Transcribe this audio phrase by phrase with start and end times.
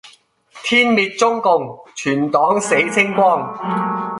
[0.63, 3.53] 天滅中共，全黨死清光